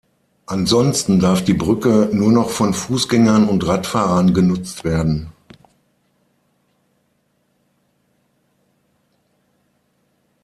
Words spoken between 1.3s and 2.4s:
die Brücke nur